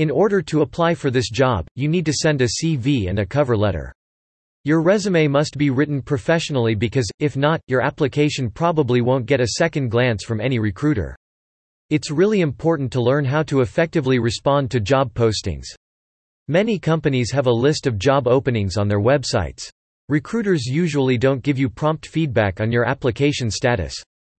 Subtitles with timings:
[0.00, 3.26] In order to apply for this job, you need to send a CV and a
[3.26, 3.92] cover letter.
[4.64, 9.58] Your resume must be written professionally because, if not, your application probably won't get a
[9.58, 11.14] second glance from any recruiter.
[11.90, 15.66] It's really important to learn how to effectively respond to job postings.
[16.48, 19.68] Many companies have a list of job openings on their websites.
[20.08, 23.92] Recruiters usually don't give you prompt feedback on your application status.